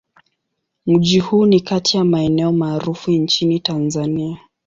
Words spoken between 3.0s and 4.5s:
nchini Tanzania.